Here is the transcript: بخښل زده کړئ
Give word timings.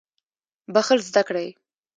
بخښل 0.73 0.99
زده 1.09 1.21
کړئ 1.27 1.47